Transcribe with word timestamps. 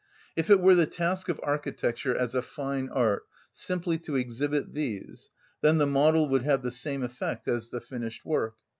If 0.35 0.49
it 0.49 0.59
were 0.59 0.73
the 0.73 0.87
task 0.87 1.29
of 1.29 1.39
architecture 1.43 2.15
as 2.17 2.33
a 2.33 2.41
fine 2.41 2.89
art 2.89 3.21
simply 3.51 3.99
to 3.99 4.15
exhibit 4.15 4.73
these, 4.73 5.29
then 5.61 5.77
the 5.77 5.85
model 5.85 6.27
would 6.29 6.41
have 6.41 6.63
the 6.63 6.71
same 6.71 7.03
effect 7.03 7.47
as 7.47 7.69
the 7.69 7.81
finished 7.81 8.25
work. 8.25 8.55